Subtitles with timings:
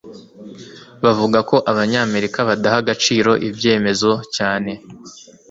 [1.03, 4.71] bavuga ko abanyamerika badaha agaciro ibyemezo cyane